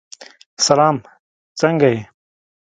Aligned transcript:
سلام! 0.65 0.97
څنګه 1.59 1.87
یې؟ 1.93 2.01